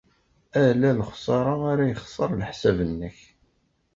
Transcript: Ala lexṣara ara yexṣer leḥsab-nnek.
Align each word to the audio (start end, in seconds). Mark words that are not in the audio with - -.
Ala 0.63 0.89
lexṣara 0.99 1.53
ara 1.71 1.83
yexṣer 1.91 2.29
leḥsab-nnek. 2.39 3.17